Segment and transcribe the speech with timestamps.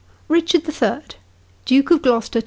[0.35, 1.15] "RICHARD THE THIRD.
[1.65, 2.39] DUKE OF GLO'STER, 21.